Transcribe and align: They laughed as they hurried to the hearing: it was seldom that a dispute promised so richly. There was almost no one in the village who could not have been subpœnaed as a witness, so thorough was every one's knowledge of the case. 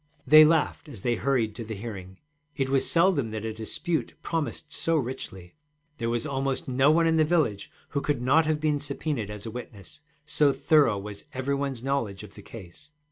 They 0.25 0.43
laughed 0.43 0.89
as 0.89 1.03
they 1.03 1.13
hurried 1.13 1.53
to 1.53 1.63
the 1.63 1.75
hearing: 1.75 2.17
it 2.55 2.69
was 2.69 2.89
seldom 2.89 3.29
that 3.29 3.45
a 3.45 3.53
dispute 3.53 4.15
promised 4.23 4.73
so 4.73 4.95
richly. 4.97 5.53
There 5.99 6.09
was 6.09 6.25
almost 6.25 6.67
no 6.67 6.89
one 6.89 7.05
in 7.05 7.17
the 7.17 7.23
village 7.23 7.69
who 7.89 8.01
could 8.01 8.19
not 8.19 8.47
have 8.47 8.59
been 8.59 8.79
subpœnaed 8.79 9.29
as 9.29 9.45
a 9.45 9.51
witness, 9.51 10.01
so 10.25 10.51
thorough 10.53 10.97
was 10.97 11.25
every 11.35 11.53
one's 11.53 11.83
knowledge 11.83 12.23
of 12.23 12.33
the 12.33 12.41
case. 12.41 12.91